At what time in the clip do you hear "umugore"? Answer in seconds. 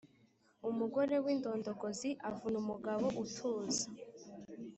0.69-1.15